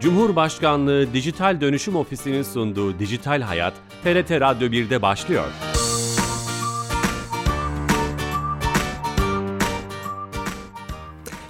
[0.00, 5.44] Cumhurbaşkanlığı Dijital Dönüşüm Ofisi'nin sunduğu Dijital Hayat, TRT Radyo 1'de başlıyor.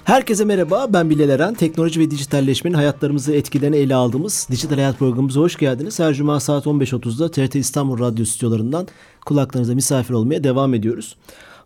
[0.03, 1.53] Herkese merhaba, ben Bilal Eren.
[1.53, 5.99] Teknoloji ve dijitalleşmenin hayatlarımızı etkilerini ele aldığımız Dijital Hayat programımıza hoş geldiniz.
[5.99, 8.87] Her cuma saat 15.30'da TRT İstanbul Radyo stüdyolarından
[9.25, 11.15] kulaklarınıza misafir olmaya devam ediyoruz.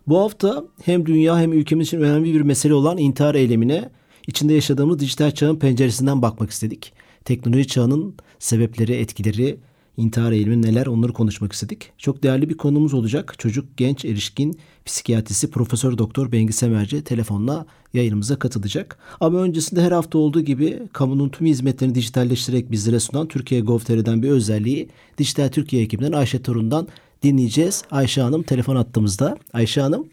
[0.06, 3.90] Bu hafta hem dünya hem ülkemiz için önemli bir mesele olan intihar eylemine
[4.26, 6.92] içinde yaşadığımız dijital çağın penceresinden bakmak istedik.
[7.24, 9.58] Teknoloji çağının sebepleri, etkileri,
[9.96, 11.92] intihar eğilimi neler onları konuşmak istedik.
[11.98, 13.34] Çok değerli bir konumuz olacak.
[13.38, 18.98] Çocuk, genç, erişkin psikiyatrisi Profesör Doktor Bengi Semerci telefonla yayınımıza katılacak.
[19.20, 24.30] Ama öncesinde her hafta olduğu gibi kamunun tüm hizmetlerini dijitalleştirerek bizlere sunan Türkiye Gov.tr'den bir
[24.30, 26.88] özelliği Dijital Türkiye ekibinden Ayşe Torun'dan
[27.22, 27.84] dinleyeceğiz.
[27.90, 29.36] Ayşe Hanım telefon attığımızda.
[29.52, 30.08] Ayşe Hanım.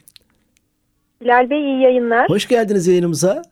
[1.22, 2.30] Bilal Bey iyi yayınlar.
[2.30, 3.44] Hoş geldiniz yayınımıza.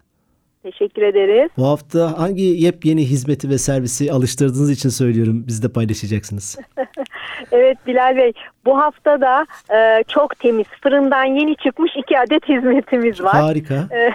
[0.72, 1.50] Teşekkür ederiz.
[1.58, 5.44] Bu hafta hangi yepyeni hizmeti ve servisi alıştırdığınız için söylüyorum.
[5.48, 6.58] Biz de paylaşacaksınız.
[7.52, 8.32] evet Bilal Bey
[8.66, 13.34] bu hafta da e, çok temiz fırından yeni çıkmış iki adet hizmetimiz var.
[13.34, 13.74] Harika.
[13.74, 14.12] E,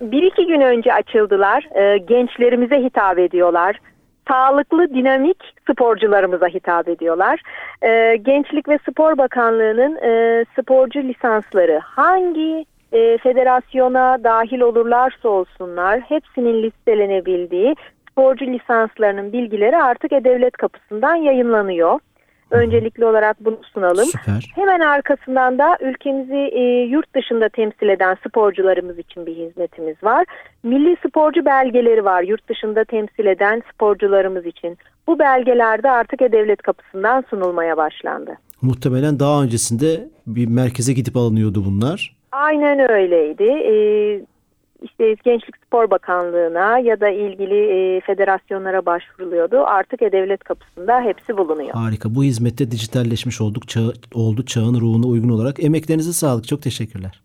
[0.00, 1.68] bir iki gün önce açıldılar.
[1.74, 3.80] E, gençlerimize hitap ediyorlar.
[4.28, 5.38] Sağlıklı, dinamik
[5.70, 7.40] sporcularımıza hitap ediyorlar.
[7.82, 12.64] E, Gençlik ve Spor Bakanlığı'nın e, sporcu lisansları hangi
[12.94, 17.74] e, federasyona dahil olurlarsa olsunlar hepsinin listelenebildiği
[18.10, 22.00] sporcu lisanslarının bilgileri artık E-Devlet kapısından yayınlanıyor.
[22.50, 24.04] Öncelikli olarak bunu sunalım.
[24.04, 24.52] Süper.
[24.54, 30.24] Hemen arkasından da ülkemizi e, yurt dışında temsil eden sporcularımız için bir hizmetimiz var.
[30.62, 34.78] Milli sporcu belgeleri var yurt dışında temsil eden sporcularımız için.
[35.06, 38.34] Bu belgeler de artık E-Devlet kapısından sunulmaya başlandı.
[38.62, 42.16] Muhtemelen daha öncesinde bir merkeze gidip alınıyordu bunlar.
[42.34, 43.42] Aynen öyleydi.
[43.44, 44.26] Ee,
[44.82, 49.64] işte Gençlik Spor Bakanlığı'na ya da ilgili e, federasyonlara başvuruluyordu.
[49.66, 51.70] Artık E-Devlet kapısında hepsi bulunuyor.
[51.70, 52.14] Harika.
[52.14, 53.68] Bu hizmette dijitalleşmiş olduk.
[53.68, 53.80] Çağ,
[54.14, 55.64] oldu çağın ruhuna uygun olarak.
[55.64, 56.48] Emeklerinize sağlık.
[56.48, 57.20] Çok teşekkürler.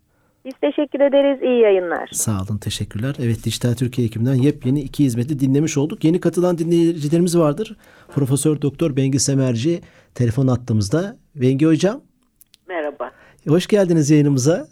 [0.46, 1.42] Biz teşekkür ederiz.
[1.42, 2.10] İyi yayınlar.
[2.12, 2.58] Sağ olun.
[2.58, 3.16] Teşekkürler.
[3.20, 6.04] Evet Dijital Türkiye ekibinden yepyeni iki hizmeti dinlemiş olduk.
[6.04, 7.78] Yeni katılan dinleyicilerimiz vardır.
[8.08, 9.82] Profesör Doktor Bengi Semerci
[10.16, 11.18] telefon attığımızda.
[11.36, 12.02] Bengi Hocam.
[12.68, 13.12] Merhaba.
[13.48, 14.68] Hoş geldiniz yayınımıza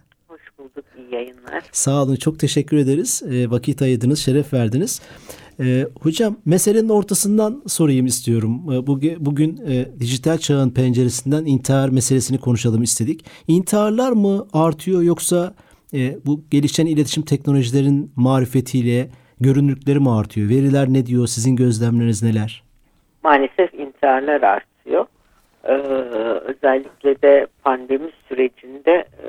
[1.71, 2.15] Sağ olun.
[2.15, 3.23] Çok teşekkür ederiz.
[3.31, 5.01] E, vakit ayırdınız, şeref verdiniz.
[5.59, 8.61] E, hocam meselenin ortasından sorayım istiyorum.
[8.73, 13.25] E, bugün, bugün e, dijital çağın penceresinden intihar meselesini konuşalım istedik.
[13.47, 15.53] İntiharlar mı artıyor yoksa
[15.93, 19.09] e, bu gelişen iletişim teknolojilerin marifetiyle
[19.39, 20.49] görünürlükleri mi artıyor?
[20.49, 21.27] Veriler ne diyor?
[21.27, 22.63] Sizin gözlemleriniz neler?
[23.23, 25.05] Maalesef intiharlar artıyor.
[25.67, 25.71] Ee,
[26.45, 29.27] özellikle de pandemi sürecinde e,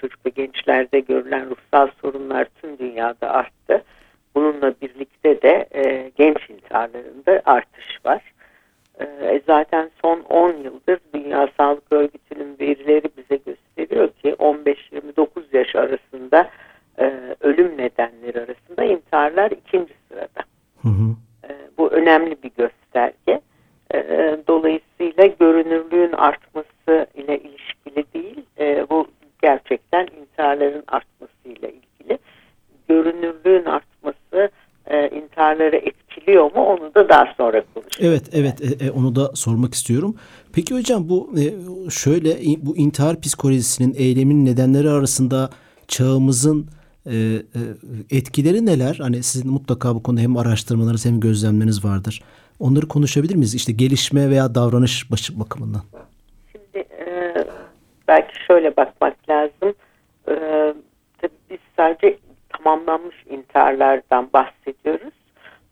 [0.00, 3.84] çocuk ve gençlerde görülen ruhsal sorunlar tüm dünyada arttı.
[4.34, 8.22] Bununla birlikte de e, genç intiharlarında artış var.
[9.00, 16.50] E, zaten son 10 yıldır Dünya Sağlık Örgütü'nün verileri bize gösteriyor ki 15-29 yaş arasında
[16.98, 20.42] e, ölüm nedenleri arasında intiharlar ikinci sırada.
[20.82, 21.16] Hı hı.
[21.48, 23.40] E, bu önemli bir gösterge.
[23.94, 29.06] E, dolayısıyla görünürlüğün artması ile ilişkili değil, e, bu
[29.42, 32.18] gerçekten intiharların artmasıyla ilgili.
[32.88, 34.50] Görünürlüğün artması
[34.86, 38.10] e, intiharları etkiliyor mu onu da daha sonra konuşalım.
[38.10, 40.16] Evet evet e, e, onu da sormak istiyorum.
[40.52, 41.44] Peki hocam bu e,
[41.90, 45.50] şöyle bu intihar psikolojisinin eylemin nedenleri arasında
[45.88, 46.66] çağımızın
[47.06, 47.60] e, e,
[48.10, 48.98] etkileri neler?
[49.02, 52.22] Hani sizin mutlaka bu konuda hem araştırmalarınız hem gözlemleriniz vardır.
[52.62, 53.54] Onları konuşabilir miyiz?
[53.54, 55.82] İşte gelişme veya davranış bakımından
[58.12, 59.74] belki şöyle bakmak lazım.
[60.28, 60.74] Ee,
[61.18, 62.18] tabii biz sadece
[62.48, 65.14] tamamlanmış intiharlardan bahsediyoruz.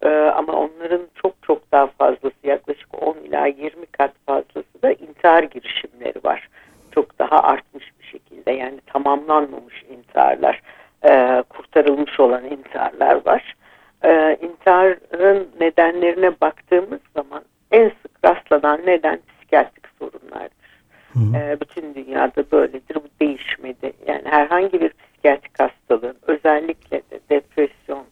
[0.03, 5.43] Ee, ama onların çok çok daha fazlası yaklaşık 10 ila 20 kat fazlası da intihar
[5.43, 6.49] girişimleri var.
[6.95, 10.63] Çok daha artmış bir şekilde yani tamamlanmamış intiharlar,
[11.05, 13.55] e, kurtarılmış olan intiharlar var.
[14.05, 20.71] E, intiharın nedenlerine baktığımız zaman en sık rastlanan neden psikiyatrik sorunlardır.
[21.13, 21.37] Hı.
[21.37, 22.95] E, bütün dünyada böyledir.
[22.95, 23.93] Bu değişmedi.
[24.07, 28.05] Yani herhangi bir psikiyatrik hastalığın özellikle de depresyon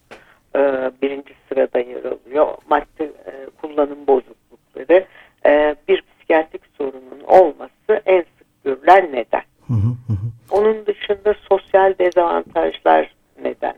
[0.57, 0.61] e,
[1.03, 2.55] birinci sırada yer alıyor.
[2.71, 5.05] Madde e, kullanım bozuklukları
[5.47, 9.43] e, bir psikiyatrik sorunun olması en sık görülen neden.
[9.67, 10.17] Hı hı hı.
[10.51, 13.75] Onun dışında sosyal dezavantajlar neden.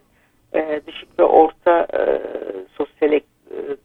[0.54, 2.20] E, düşük ve orta e,
[2.76, 3.22] sosyal e,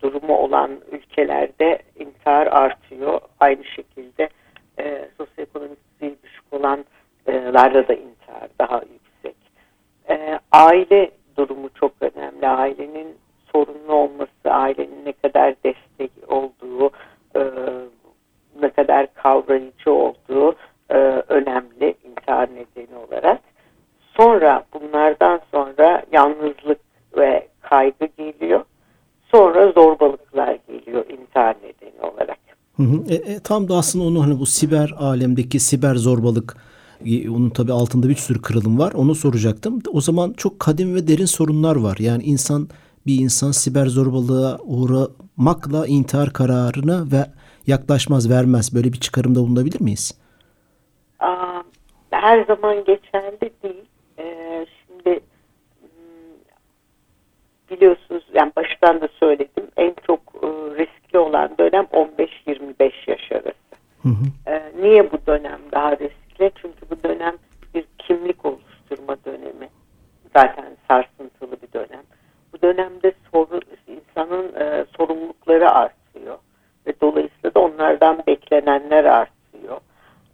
[0.01, 3.21] durumu olan ülkelerde intihar artıyor.
[3.39, 4.29] Aynı şekilde
[4.79, 6.53] e, sosyoekonomik düşük
[7.55, 9.35] olanlarda da intihar daha yüksek.
[10.09, 12.47] E, aile durumu çok önemli.
[12.47, 13.07] Ailenin
[13.51, 16.89] sorunlu olması, ailenin ne kadar destek olduğu,
[17.35, 17.41] e,
[18.61, 20.55] ne kadar kavrayıcı olduğu
[20.89, 20.95] e,
[21.27, 23.41] önemli intihar nedeni olarak.
[24.17, 26.79] Sonra bunlardan sonra yalnızlık
[27.17, 28.61] ve kaygı geliyor.
[29.31, 32.37] Sonra zorbalıklar geliyor intihar nedeni olarak.
[32.77, 33.03] Hı hı.
[33.09, 36.57] E, e, tam da aslında onu hani bu siber alemdeki siber zorbalık
[37.29, 38.93] onun tabi altında bir sürü kırılım var.
[38.93, 39.81] Onu soracaktım.
[39.91, 41.97] O zaman çok kadim ve derin sorunlar var.
[41.99, 42.69] Yani insan
[43.07, 47.25] bir insan siber zorbalığa uğramakla intihar kararını ve
[47.67, 48.75] yaklaşmaz, vermez.
[48.75, 50.19] Böyle bir çıkarımda bulunabilir miyiz?
[51.19, 51.63] Aa,
[52.11, 53.85] her zaman geçerli değil.
[54.19, 55.19] Ee, şimdi
[55.79, 55.89] hmm,
[57.71, 63.65] biliyorsunuz yani baştan da söyledim en çok e, riskli olan dönem 15-25 yaş arası.
[64.01, 64.51] Hı hı.
[64.51, 66.24] Ee, niye bu dönem daha riskli?
[66.39, 67.35] Çünkü bu dönem
[67.75, 69.69] bir kimlik oluşturma dönemi.
[70.33, 72.03] Zaten sarsıntılı bir dönem.
[72.53, 76.37] Bu dönemde sorun, insanın e, sorumlulukları artıyor
[76.87, 79.77] ve dolayısıyla da onlardan beklenenler artıyor.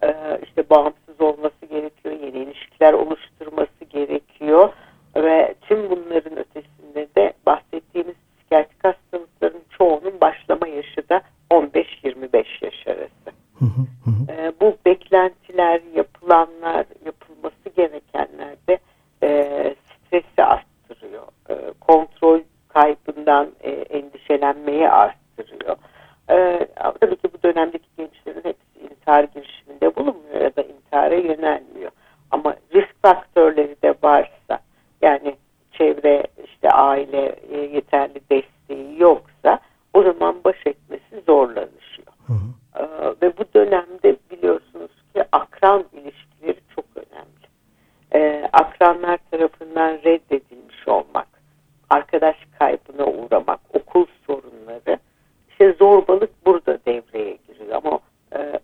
[0.02, 4.72] E, işte bağımsız olması gerekiyor, yeni ilişkiler oluşturması gerekiyor
[5.16, 13.36] ve tüm bunların ötesinde de bahsettiğimiz psikiyatrik hastalıkların çoğunun başlama yaşı da 15-25 yaş arası.
[14.28, 15.80] E, bu beklentiler,
[24.32, 25.76] endişelenmeyi arttırıyor.
[26.30, 26.66] E,
[27.00, 31.90] tabii ki bu dönemdeki gençlerin hepsi intihar girişiminde bulunmuyor ya da intihara yönelmiyor.
[32.30, 34.58] Ama risk faktörleri de varsa
[35.02, 35.36] yani
[35.72, 39.58] çevre, işte aile e, yeterli desteği yoksa
[39.94, 42.12] o zaman baş etmesi zorlanışıyor.
[42.26, 42.82] Hı hı.
[42.82, 42.84] E,
[43.22, 47.42] ve bu dönemde biliyorsunuz ki akran ilişkileri çok önemli.
[48.14, 51.28] E, akranlar tarafından reddedilmiş olmak,
[51.90, 54.98] arkadaş kaybına uğramak, okul sorunları,
[55.50, 57.98] işte zorbalık burada devreye giriyor ama
[58.36, 58.60] e,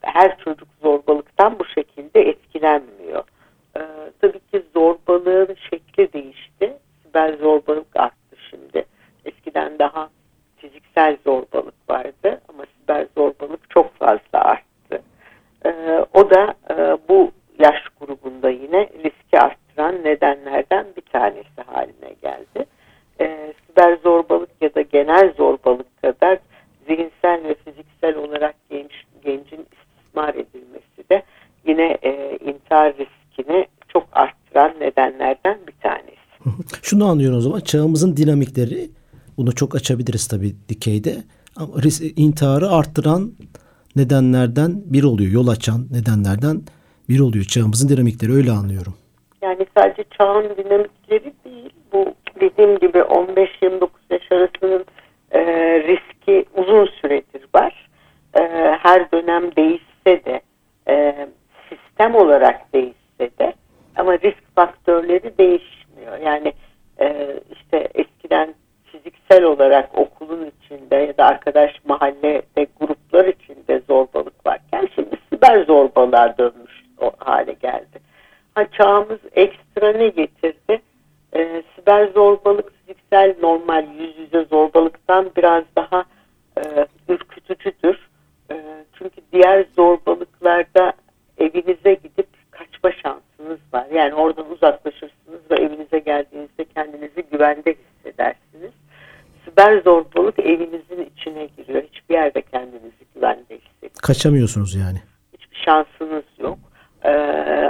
[0.00, 3.24] her çocuk zorbalıktan bu şekilde etkilenmiyor.
[3.76, 3.80] E,
[4.20, 6.76] tabii ki zorbalığın şekli değişti.
[7.02, 8.84] Siber zorbalık arttı şimdi.
[9.24, 10.10] Eskiden daha
[10.56, 15.02] fiziksel zorbalık vardı ama siber zorbalık çok fazla arttı.
[15.64, 15.70] E,
[16.14, 22.66] o da e, bu yaş grubunda yine riski arttıran nedenlerden bir tanesi haline geldi.
[23.20, 26.38] E, siber zorbalık ya da genel zorbalık kadar
[26.86, 28.92] zihinsel ve fiziksel olarak genç,
[29.24, 31.22] gencin istismar edilmesi de
[31.66, 36.16] yine e, intihar riskini çok arttıran nedenlerden bir tanesi.
[37.12, 38.90] Şunu anlıyorum o zaman çağımızın dinamikleri
[39.36, 41.16] bunu çok açabiliriz tabii dikeyde
[41.56, 41.68] ama
[42.16, 43.32] intiharı arttıran
[43.96, 45.32] nedenlerden bir oluyor.
[45.32, 46.62] Yol açan nedenlerden
[47.08, 47.44] bir oluyor.
[47.44, 48.94] Çağımızın dinamikleri öyle anlıyorum.
[49.42, 51.70] Yani sadece çağın dinamikleri değil.
[51.92, 54.84] Bu dediğim gibi 15-29 yaş arasının
[55.30, 55.40] e,
[55.88, 57.88] riski uzun süredir var.
[58.34, 58.40] E,
[58.82, 60.40] her dönem değişse de
[60.88, 61.28] e,
[61.68, 63.54] sistem olarak değişse de
[63.96, 66.18] ama risk faktörleri değişmiyor.
[66.24, 66.52] Yani
[67.00, 68.54] e, işte eskiden
[68.84, 76.38] fiziksel olarak okulun içinde ya da arkadaş mahallede gruplar içinde zorbalık varken şimdi siber zorbalığa
[76.38, 78.00] dönmüş o hale geldi.
[78.54, 80.82] Ha, çağımız ekstra ne getirdi?
[81.34, 86.04] E, siber zorbalık fiziksel normal yüz yüze zorbalıktan biraz daha
[86.56, 88.08] e, ürkütücüdür.
[88.50, 88.56] E,
[88.98, 90.92] çünkü diğer zorbalıklarda
[91.38, 93.86] evinize gidip kaçma şansınız var.
[93.94, 98.72] Yani oradan uzaklaşırsınız ve evinize geldiğinizde kendinizi güvende hissedersiniz.
[99.62, 101.82] Siber zorbalık evinizin içine giriyor.
[101.92, 104.00] Hiçbir yerde kendinizi güvende hissediyorsunuz.
[104.02, 104.98] Kaçamıyorsunuz yani.
[105.32, 106.58] Hiçbir şansınız yok.
[107.02, 107.10] Ee,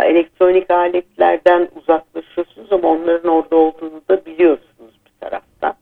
[0.05, 5.75] elektronik aletlerden uzaklaşıyorsunuz ama onların orada olduğunu da biliyorsunuz bir taraftan.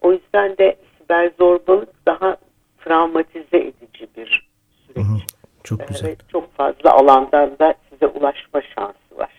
[0.00, 2.36] O yüzden de siber zorbalık daha
[2.84, 4.48] travmatize edici bir
[4.86, 4.96] süreç.
[4.96, 5.18] Hı hı,
[5.64, 6.08] çok güzel.
[6.08, 9.30] Ee, çok fazla alandan da size ulaşma şansı var.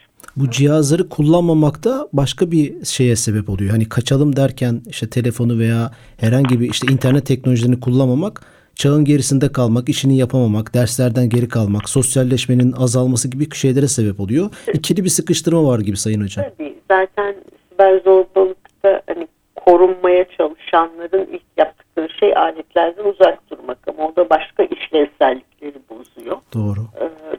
[0.44, 3.72] Bu cihazları kullanmamak da başka bir şeye sebep oluyor.
[3.72, 8.42] Hani kaçalım derken işte telefonu veya herhangi bir işte internet teknolojilerini kullanmamak
[8.76, 14.50] çağın gerisinde kalmak, işini yapamamak, derslerden geri kalmak, sosyalleşmenin azalması gibi şeylere sebep oluyor.
[14.74, 16.46] İkili bir sıkıştırma var gibi Sayın Hocam.
[16.58, 16.76] Tabii.
[16.92, 17.36] Zaten
[17.72, 24.64] siber zorbalıkta hani korunmaya çalışanların ilk yaptıkları şey aletlerden uzak durmak ama o da başka
[24.64, 26.38] işlevsellikleri bozuyor.
[26.54, 26.80] Doğru.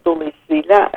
[0.06, 0.90] Dolayısıyla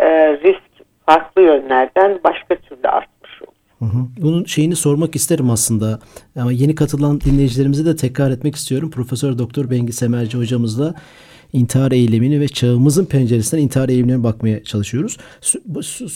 [0.43, 0.66] risk
[1.07, 3.57] farklı yönlerden başka türlü artmış oluyor.
[3.79, 4.07] Hı hı.
[4.21, 5.99] Bunun şeyini sormak isterim aslında.
[6.35, 8.91] Ama yeni katılan dinleyicilerimize de tekrar etmek istiyorum.
[8.91, 10.93] Profesör Doktor Bengi Semerci hocamızla
[11.53, 15.17] intihar eylemini ve çağımızın penceresinden intihar eylemlerine bakmaya çalışıyoruz.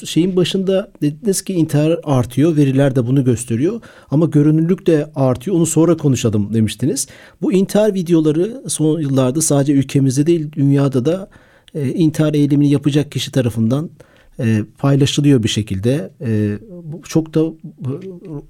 [0.06, 3.82] Şeyin başında dediniz ki intihar artıyor, veriler de bunu gösteriyor
[4.12, 5.58] ama görünürlük de artıyor.
[5.58, 7.08] Onu sonra konuşalım demiştiniz.
[7.42, 11.30] Bu intihar videoları son yıllarda sadece ülkemizde değil dünyada da
[11.76, 13.90] e, intihar eylemini yapacak kişi tarafından
[14.42, 14.46] e,
[14.80, 16.12] paylaşılıyor bir şekilde.
[16.22, 16.30] E,
[17.04, 17.42] çok da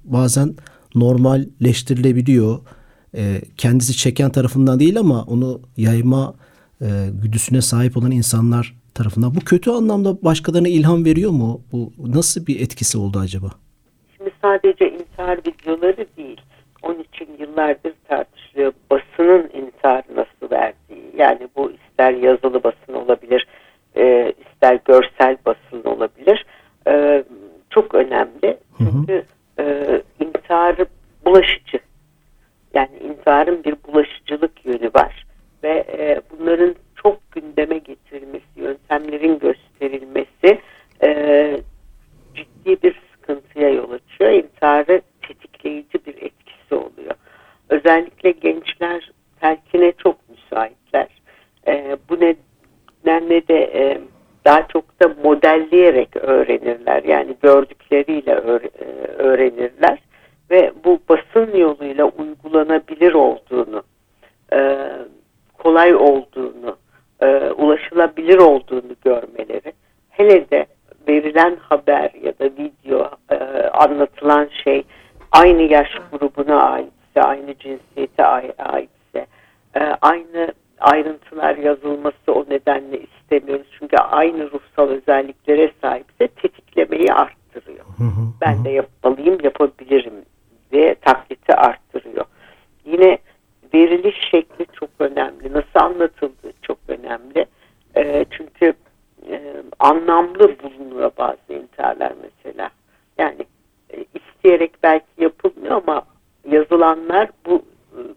[0.04, 0.54] bazen
[0.94, 2.58] normalleştirilebiliyor.
[3.16, 3.22] E,
[3.56, 6.34] kendisi çeken tarafından değil ama onu yayma
[6.80, 6.86] e,
[7.22, 9.34] güdüsüne sahip olan insanlar tarafından.
[9.34, 11.60] Bu kötü anlamda başkalarına ilham veriyor mu?
[11.72, 13.50] Bu nasıl bir etkisi oldu acaba?
[14.16, 16.40] Şimdi sadece intihar videoları değil.
[16.82, 18.72] Onun için yıllardır tartışılıyor.
[18.90, 21.12] Basının intihar nasıl verdiği.
[21.18, 23.46] Yani bu ister yazılı basın olabilir,
[23.96, 26.46] e, ister görsel basın olabilir.
[26.86, 27.24] E,
[27.70, 28.58] çok önemli.
[28.78, 29.24] Çünkü
[29.58, 30.86] e, intiharı
[31.24, 31.78] bulaşıcı.
[32.74, 35.26] Yani intiharın bir bulaşıcılık yönü var.
[35.62, 40.60] Ve e, bunların çok gündeme getirilmesi, yöntemlerin gösterilmesi
[41.04, 41.60] e,
[42.34, 44.30] ciddi bir sıkıntıya yol açıyor.
[44.30, 47.14] İntiharı tetikleyici bir etkisi oluyor.
[47.68, 51.08] Özellikle gençler telkine çok müsaitler.
[51.66, 54.00] E, bu nedenle de e,
[54.44, 57.02] daha çok da modelleyerek öğrenirler.
[57.02, 58.82] Yani gördükleriyle e,
[59.18, 59.98] öğrenirler
[60.50, 63.82] ve bu basın yoluyla uygulanabilir olduğunu,
[64.52, 64.88] e,
[65.58, 66.76] kolay olduğunu,
[67.20, 69.72] e, ulaşılabilir olduğunu görmeleri,
[70.10, 70.66] hele de
[71.08, 73.10] verilen haber ya da video
[73.72, 74.84] anlatılan şey
[75.32, 78.24] aynı yaş grubuna aitse, aynı cinsiyete
[78.58, 79.26] aitse,
[80.00, 83.66] aynı ayrıntılar yazılması o nedenle istemiyoruz.
[83.78, 87.84] Çünkü aynı ruhsal özelliklere sahipse tetiklemeyi arttırıyor.
[87.98, 88.64] Hı hı, ben hı.
[88.64, 90.14] de yapmalıyım, yapabilirim
[90.72, 92.24] diye takliti arttırıyor.
[92.84, 93.18] Yine
[93.74, 95.52] veriliş şekli çok önemli.
[95.52, 97.46] Nasıl anlatıldığı çok önemli.
[97.96, 98.74] E, çünkü
[99.30, 102.70] e, anlamlı bulunuyor bazı intiharlar mesela.
[103.18, 103.46] Yani
[103.90, 106.02] e, isteyerek belki yapılmıyor ama
[106.50, 107.62] yazılanlar bu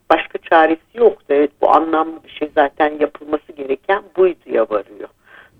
[0.09, 1.25] başka çaresi yoktu.
[1.29, 5.09] Evet bu anlamlı bir şey zaten yapılması gereken buydu ya varıyor.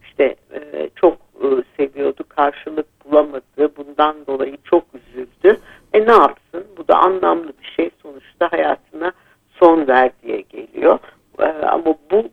[0.03, 1.47] İşte e, çok e,
[1.77, 3.75] seviyordu, karşılık bulamadı.
[3.77, 5.59] Bundan dolayı çok üzüldü.
[5.93, 6.65] E ne yapsın?
[6.77, 7.89] Bu da anlamlı bir şey.
[8.01, 9.11] Sonuçta hayatına
[9.59, 10.99] son ver diye geliyor.
[11.39, 12.23] E, ama bu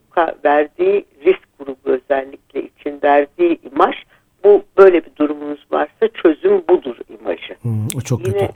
[0.44, 3.96] verdiği risk grubu özellikle için verdiği imaj
[4.44, 7.54] bu böyle bir durumunuz varsa çözüm budur imajı.
[7.62, 8.52] Hmm, o çok Yine kötü.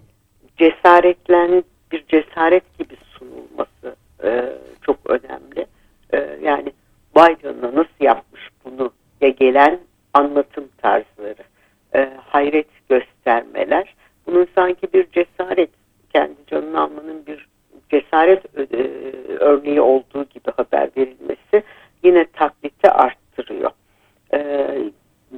[0.56, 5.66] cesaretlen bir cesaret gibi sunulması e, çok önemli.
[6.12, 6.72] E, yani
[7.16, 9.78] Biden'a nasıl yapmış bunu ya gelen
[10.14, 11.42] anlatım tarzları,
[11.94, 13.94] e, hayret göstermeler.
[14.26, 15.70] Bunun sanki bir cesaret,
[16.12, 17.46] kendi canını almanın bir
[17.90, 18.64] cesaret e,
[19.76, 21.62] örneği olduğu gibi haber verilmesi
[22.02, 23.71] yine takliti arttırıyor.
[24.35, 24.38] E,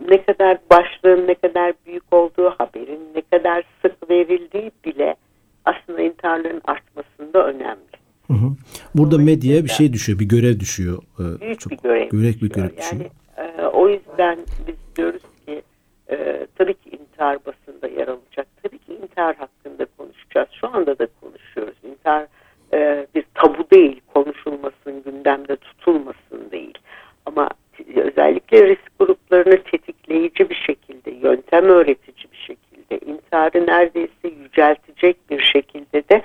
[0.09, 5.16] ne kadar başlığın ne kadar büyük olduğu, haberin ne kadar sık verildiği bile
[5.64, 7.99] aslında intiharların artmasında önemli.
[8.26, 8.50] Hı hı.
[8.95, 11.02] Burada medyaya bir şey düşüyor, bir görev düşüyor.
[11.18, 12.11] Ee, büyük çok, bir görev.
[12.11, 13.04] Büyük bir görev düşüyor.
[13.37, 15.62] Yani e, o yüzden biz diyoruz ki
[16.11, 18.47] e, tabii ki intihar basında yer alacak.
[18.62, 20.49] Tabii ki intihar hakkında konuşacağız.
[20.61, 21.75] Şu anda da konuşuyoruz.
[21.83, 22.26] İntihar
[22.73, 26.78] e, bir tabu değil, konuşulmasın, gündemde tutulmasın değil.
[27.26, 27.49] Ama
[27.97, 36.09] özellikle risk gruplarını tetikleyici bir şekilde, yöntem öğretici bir şekilde, intiharı neredeyse yüceltecek bir şekilde
[36.09, 36.23] de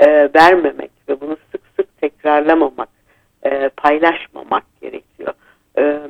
[0.00, 2.88] e, vermemek ve bunu sık sık tekrarlamamak,
[3.42, 5.34] e, paylaşmamak gerekiyor.
[5.78, 6.00] E,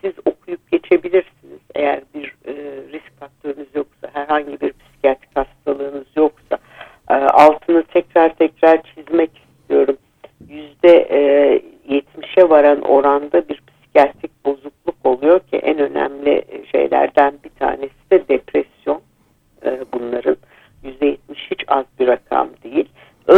[0.00, 2.52] siz okuyup geçebilirsiniz eğer bir e,
[2.92, 6.58] risk faktörünüz yoksa, herhangi bir psikiyatrik hastalığınız yoksa,
[7.10, 9.96] e, altını tekrar tekrar çizmek istiyorum.
[10.48, 18.10] Yüzde e, 70'e varan oranda bir psikiyatrik bozukluk oluyor ki en önemli şeylerden bir tanesi
[18.10, 19.00] de depresyon
[19.64, 20.36] e, bunların.
[20.84, 21.16] %70
[21.50, 22.48] hiç az bir rakam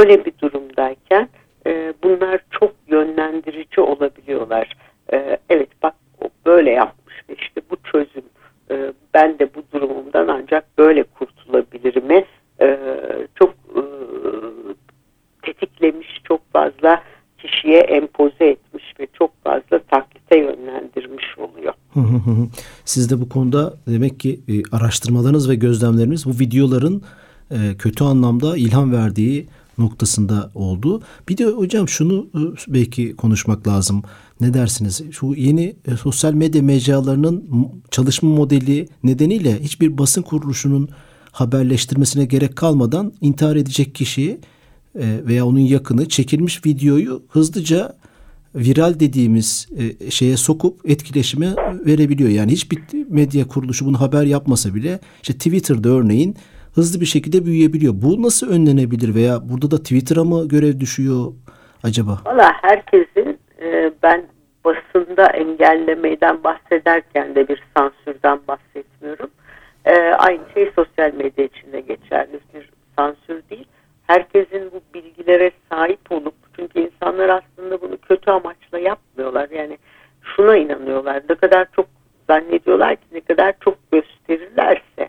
[0.09, 0.11] değil.
[0.11, 1.29] Öyle bir durumdayken
[1.67, 4.77] e, bunlar çok yönlendirici olabiliyorlar.
[5.13, 5.95] E, evet bak
[6.47, 8.25] böyle yapmış ve işte bu çözüm.
[8.71, 12.25] E, ben de bu durumumdan ancak böyle kurtulabilirim.
[12.61, 12.79] E,
[13.35, 13.83] çok e,
[15.43, 17.03] tetiklemiş, çok fazla
[17.39, 21.75] kişiye empoze etmiş ve çok fazla taklite yönlendirmiş oluyor.
[22.85, 27.03] Siz de bu konuda demek ki e, araştırmalarınız ve gözlemleriniz bu videoların
[27.51, 29.47] e, kötü anlamda ilham verdiği
[29.81, 31.03] noktasında oldu.
[31.29, 32.41] Bir de hocam şunu e,
[32.75, 34.03] belki konuşmak lazım.
[34.41, 35.03] Ne dersiniz?
[35.11, 37.45] Şu yeni sosyal medya mecralarının
[37.91, 40.89] çalışma modeli nedeniyle hiçbir basın kuruluşunun
[41.33, 44.41] haberleştirmesine gerek kalmadan intihar edecek kişiyi
[44.97, 48.01] veya onun yakını çekilmiş videoyu hızlıca
[48.55, 51.55] viral dediğimiz e, şeye sokup etkileşime
[51.87, 52.31] verebiliyor.
[52.31, 56.37] Yani hiçbir medya kuruluşu bunu haber yapmasa bile işte Twitter'da örneğin
[56.75, 57.95] hızlı bir şekilde büyüyebiliyor.
[57.97, 61.33] Bu nasıl önlenebilir veya burada da Twitter'a mı görev düşüyor
[61.83, 62.19] acaba?
[62.27, 64.23] Valla herkesin e, ben
[64.65, 69.31] basında engellemeden bahsederken de bir sansürden bahsetmiyorum.
[69.85, 73.67] E, aynı şey sosyal medya içinde geçerli bir sansür değil.
[74.07, 79.51] Herkesin bu bilgilere sahip olup çünkü insanlar aslında bunu kötü amaçla yapmıyorlar.
[79.51, 79.79] Yani
[80.23, 81.23] şuna inanıyorlar.
[81.31, 81.87] Ne kadar çok
[82.29, 85.09] zannediyorlar ki ne kadar çok gösterirlerse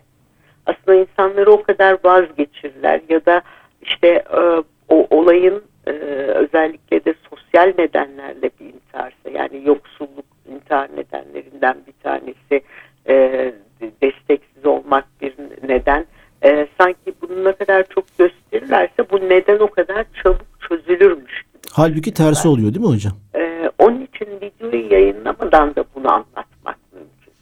[0.66, 3.42] aslında insanları o kadar vazgeçirirler ya da
[3.82, 5.90] işte e, o olayın e,
[6.34, 12.62] özellikle de sosyal nedenlerle bir intiharsa yani yoksulluk intihar nedenlerinden bir tanesi
[13.08, 13.54] e,
[14.02, 15.34] desteksiz olmak bir
[15.68, 16.06] neden
[16.44, 21.62] e, sanki bunu ne kadar çok gösterirlerse bu neden o kadar çabuk çözülürmüş gibi.
[21.72, 23.12] Halbuki tersi oluyor değil mi hocam?
[23.34, 27.32] E, onun için videoyu yayınlamadan da bunu anlatmak mümkün.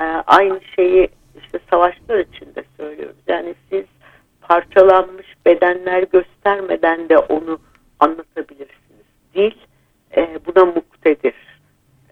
[0.00, 1.08] E, aynı şeyi
[1.42, 3.16] işte savaşlar için de söylüyoruz.
[3.28, 3.84] Yani siz
[4.40, 7.58] parçalanmış bedenler göstermeden de onu
[8.00, 9.06] anlatabilirsiniz.
[9.34, 9.52] Dil
[10.16, 11.34] e, buna muktedir.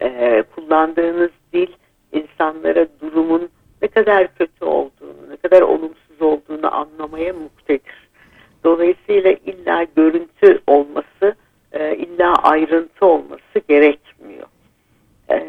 [0.01, 1.67] E, kullandığınız dil
[2.11, 3.49] insanlara durumun
[3.81, 8.09] ne kadar kötü olduğunu, ne kadar olumsuz olduğunu anlamaya muktedir.
[8.63, 11.35] Dolayısıyla illa görüntü olması,
[11.71, 14.47] e, illa ayrıntı olması gerekmiyor.
[15.31, 15.39] E,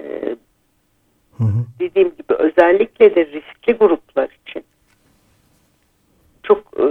[1.41, 1.65] hı hı.
[1.81, 4.65] Dediğim gibi özellikle de riskli gruplar için
[6.43, 6.87] çok e,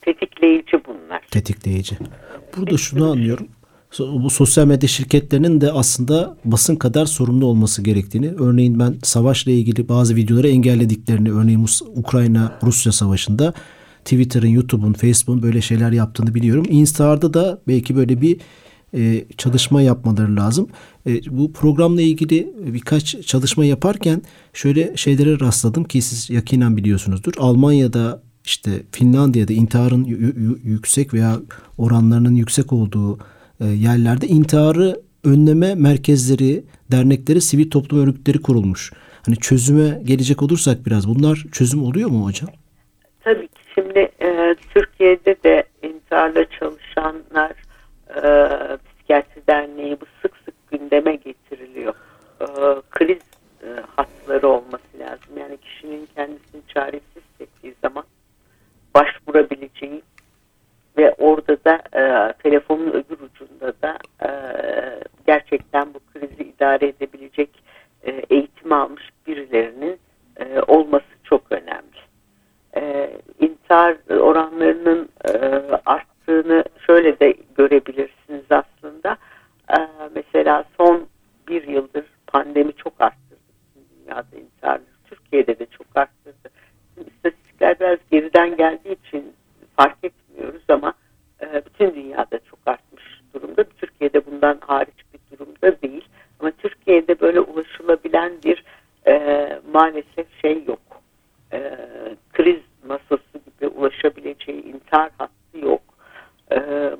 [0.00, 1.22] tetikleyici bunlar.
[1.30, 1.96] Tetikleyici.
[2.56, 3.48] Burada şunu anlıyorum.
[3.98, 8.34] Bu sosyal medya şirketlerinin de aslında basın kadar sorumlu olması gerektiğini.
[8.38, 13.54] Örneğin ben savaşla ilgili bazı videoları engellediklerini, örneğin Ukrayna-Rusya savaşında
[14.04, 16.64] Twitter'ın, YouTube'un, Facebook'un böyle şeyler yaptığını biliyorum.
[16.68, 18.40] Instar'da da belki böyle bir
[18.94, 20.68] e, çalışma yapmaları lazım.
[21.06, 27.32] E, bu programla ilgili birkaç çalışma yaparken şöyle şeylere rastladım ki siz yakinen biliyorsunuzdur.
[27.38, 30.04] Almanya'da işte Finlandiya'da intiharın
[30.64, 31.36] yüksek veya
[31.78, 33.18] oranlarının yüksek olduğu
[33.60, 38.92] e, yerlerde intiharı önleme merkezleri, dernekleri, sivil toplum örgütleri kurulmuş.
[39.26, 42.50] Hani çözüme gelecek olursak biraz bunlar çözüm oluyor mu hocam?
[43.24, 43.58] Tabii ki.
[43.74, 47.52] Şimdi e, Türkiye'de de intiharla çalışanlar
[48.16, 48.22] e,
[48.86, 51.94] Psikiyatri Derneği bu sık sık gündeme getiriliyor.
[52.40, 52.46] E,
[52.90, 53.22] kriz
[53.62, 55.38] e, hatları olması lazım.
[55.38, 58.04] Yani kişinin kendisini çaresiz hissettiği zaman
[58.94, 60.02] başvurabileceği
[60.98, 64.30] ve orada da e, telefonun öbür ucunda da e,
[65.26, 67.50] gerçekten bu krizi idare edebilecek
[68.02, 69.98] e, eğitim almış birilerinin
[70.36, 71.98] e, olması çok önemli.
[72.76, 75.32] E, intihar oranlarının e,
[75.86, 76.17] arttığını
[76.86, 79.16] şöyle de görebilirsiniz aslında.
[79.70, 81.06] E, mesela son
[81.48, 83.28] bir yıldır pandemi çok arttırdı
[84.08, 84.98] dünyada intiharları.
[85.04, 86.48] Türkiye'de de çok arttırdı.
[87.06, 89.32] İstatistikler biraz geriden geldiği için
[89.76, 90.94] fark etmiyoruz ama
[91.40, 93.64] e, bütün dünyada çok artmış durumda.
[93.64, 96.04] Türkiye'de bundan hariç bir durumda değil.
[96.40, 98.64] Ama Türkiye'de böyle ulaşılabilen bir
[99.06, 101.02] e, maalesef şey yok.
[101.52, 101.78] E,
[102.32, 105.82] kriz masası gibi ulaşabileceği intihar hattı yok.
[106.52, 106.56] E,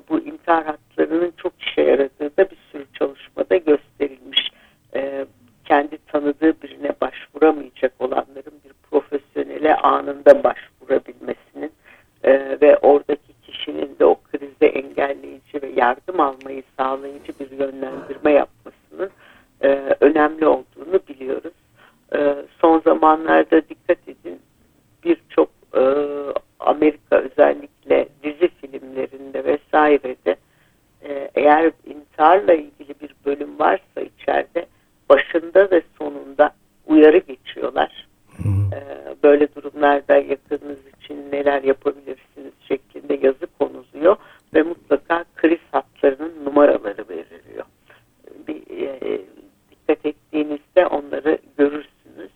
[0.09, 4.51] bu intihar hatlarının çok işe yaradığı da bir sürü çalışmada gösterilmiş.
[4.95, 5.25] E,
[5.65, 11.71] kendi tanıdığı birine başvuramayacak olanların bir profesyonele anında başvurabilmesinin
[12.23, 14.67] e, ve oradaki kişinin de o krizde
[15.49, 19.09] engelleyici ve yardım almayı sağlayıcı bir yönlendirme yapmasının
[19.61, 19.67] e,
[19.99, 21.53] önemli olduğunu biliyoruz.
[22.15, 24.39] E, son zamanlarda dikkat edin
[25.03, 25.81] birçok e,
[26.59, 30.35] Amerika özellikle dizi filmlerinde vesairede
[31.03, 34.65] e, eğer intiharla ilgili bir bölüm varsa içeride
[35.09, 36.51] başında ve sonunda
[36.87, 38.09] uyarı geçiyorlar.
[38.73, 38.79] E,
[39.23, 44.17] böyle durumlarda yakınınız için neler yapabilirsiniz şeklinde yazı konuluyor
[44.53, 47.65] ve mutlaka kriz hatlarının numaraları veriliyor.
[48.47, 49.21] Bir, e,
[49.71, 52.31] dikkat ettiğinizde onları görürsünüz.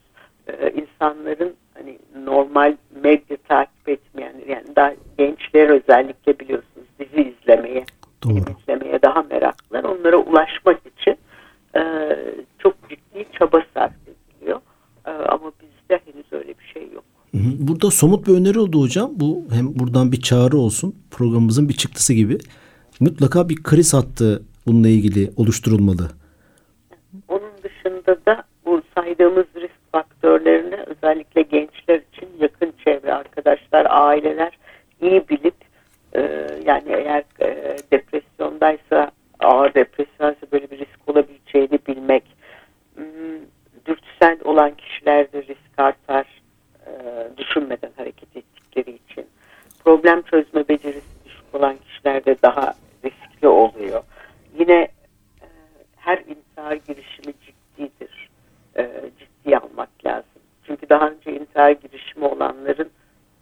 [0.47, 5.69] E, insanların hani normal medya takip etmeyen yani daha gençler
[6.13, 7.86] özellikle biliyorsunuz dizi izlemeye,
[8.23, 8.34] Doğru.
[8.34, 9.84] film izlemeye daha meraklılar.
[9.84, 11.17] Onlara ulaşmak için
[11.76, 11.82] e,
[12.60, 14.60] çok ciddi çaba sarf ediliyor.
[15.06, 17.04] E, ama bizde henüz öyle bir şey yok.
[17.60, 19.12] Burada somut bir öneri oldu hocam.
[19.15, 22.38] Bu hem buradan bir çağrı olsun programımızın bir çıktısı gibi.
[22.99, 26.10] Mutlaka bir kriz hattı bununla ilgili oluşturulmalı.
[49.86, 52.74] Problem çözme becerisi düşük olan kişilerde daha
[53.06, 54.04] riskli oluyor.
[54.60, 54.74] Yine
[55.41, 55.48] e,
[55.96, 58.30] her intihar girişimi ciddidir.
[58.78, 60.41] E, ciddiye almak lazım.
[60.67, 62.89] Çünkü daha önce intihar girişimi olanların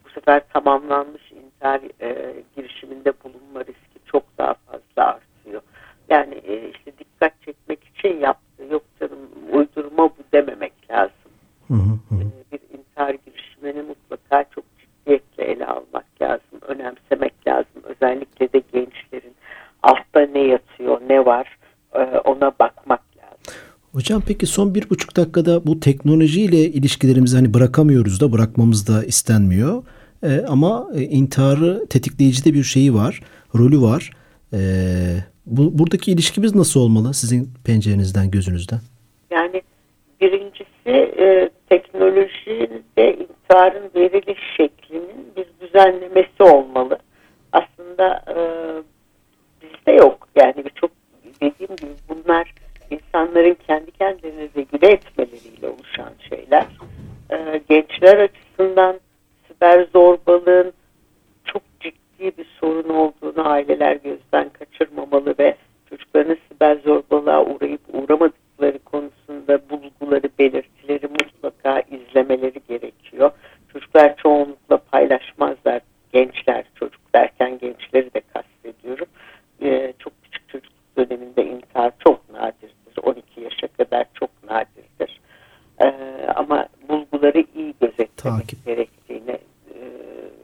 [0.06, 5.62] bu sefer tamamlanmış intihar e, girişiminde bulunma riski çok daha fazla artıyor.
[6.10, 11.32] Yani e, işte dikkat çekmek için yaptığı yok canım uydurma bu dememek lazım.
[11.68, 12.16] Hı hı hı.
[12.16, 17.84] E, bir intihar girişimini mutlaka çok ciddiyetle ele almak lazım, önemsemek lazım.
[17.84, 19.36] Özellikle de gençlerin
[19.84, 21.58] altta ne yatıyor, ne var
[21.94, 23.54] e, ona bakmak lazım.
[23.92, 29.84] Hocam peki son bir buçuk dakikada bu teknolojiyle ilişkilerimizi hani bırakamıyoruz da bırakmamız da istenmiyor.
[30.24, 33.22] Ee, ama e, intiharı tetikleyici de bir şeyi var,
[33.56, 34.12] rolü var.
[34.54, 34.58] Ee,
[35.46, 38.80] bu, buradaki ilişkimiz nasıl olmalı sizin pencerenizden, gözünüzden?
[39.32, 39.62] Yani
[40.22, 47.00] birincisi e, teknolojide intiharın veriliş şeklinin bir düzenlemesi olmalı.
[47.52, 48.38] Aslında e,
[49.62, 50.28] bizde yok.
[50.36, 50.92] Yani birçok
[51.42, 52.54] dediğim gibi bunlar
[52.92, 56.66] insanların kendi kendilerini regüle etmeleriyle oluşan şeyler.
[57.32, 59.00] E, gençler açısından
[59.48, 60.74] siber zorbalığın
[61.46, 65.56] çok ciddi bir sorun olduğunu aileler gözden kaçırmamalı ve
[65.90, 73.32] çocuklarının siber zorbalığa uğrayıp uğramadıkları konusunda bulguları, belirtileri mutlaka izlemeleri gerekiyor.
[73.74, 75.82] Çocuklar çoğunlukla paylaşmazlar.
[76.14, 79.08] Gençler, çocuk derken gençleri de kastediyorum.
[79.62, 82.72] Ee, çok küçük çocukluk döneminde intihar çok nadirdir.
[83.04, 85.22] 12 yaşa kadar çok nadirdir.
[85.82, 85.94] Ee,
[86.36, 88.66] ama bulguları iyi gözetlemek Takip.
[88.66, 89.32] gerektiğini
[89.76, 89.80] e,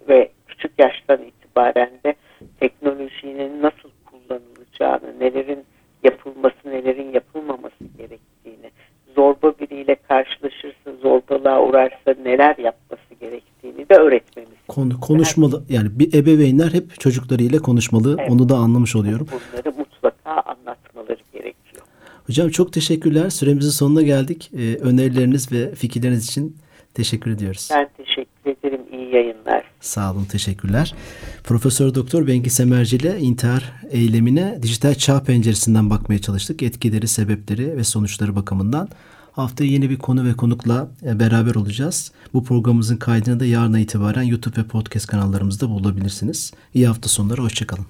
[0.10, 2.16] ve küçük yaştan itibaren de
[2.60, 5.66] teknolojinin nasıl kullanılacağını, nelerin
[6.04, 8.72] yapılması, nelerin yapılmaması gerektiğini,
[9.16, 14.58] zorba biriyle karşılaşırsa, zorbalığa uğrarsa neler yapması gerektiğini de öğretmemiz.
[14.68, 18.16] Konu, konuşmalı yani bir ebeveynler hep çocuklarıyla konuşmalı.
[18.20, 18.32] Evet.
[18.32, 19.28] Onu da anlamış oluyorum.
[19.32, 21.84] Bunları mutlaka anlatmaları gerekiyor.
[22.28, 23.30] Hocam çok teşekkürler.
[23.30, 24.52] Süremizin sonuna geldik.
[24.58, 26.58] Ee, önerileriniz ve fikirleriniz için
[26.94, 27.70] teşekkür ediyoruz.
[27.72, 28.82] Ben teşekkür ederim.
[28.92, 29.64] İyi yayınlar.
[29.80, 30.96] Sağ olun, teşekkürler.
[31.44, 36.64] Profesör Doktor Bengi Semerci ile intihar eylemine dijital çağ penceresinden bakmaya çalıştık.
[36.64, 38.90] Etkileri, sebepleri ve sonuçları bakımından.
[39.38, 42.12] Haftaya yeni bir konu ve konukla e, beraber olacağız.
[42.34, 46.54] Bu programımızın kaydını da yarına itibaren YouTube ve podcast kanallarımızda bulabilirsiniz.
[46.74, 47.86] İyi hafta sonları, hoşçakalın.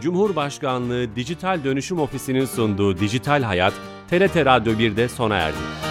[0.00, 3.72] Cumhurbaşkanlığı Dijital Dönüşüm Ofisi'nin sunduğu Dijital Hayat,
[4.10, 5.89] TRT Radyo 1'de sona erdi.